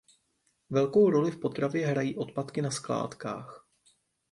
[0.69, 3.67] Velkou roli v potravě hrají odpadky na skládkách.